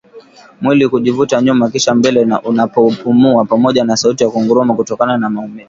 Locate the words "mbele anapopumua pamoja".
1.95-3.83